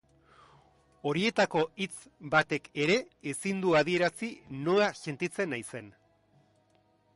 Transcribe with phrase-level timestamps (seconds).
[1.09, 1.93] Horietako hitz
[2.35, 2.97] batek ere
[3.33, 4.33] ezin du adierazi
[4.65, 5.95] nola sentitzen naizen.